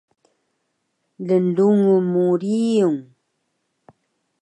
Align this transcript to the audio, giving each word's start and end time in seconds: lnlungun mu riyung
lnlungun 1.27 2.03
mu 2.11 2.25
riyung 2.41 2.97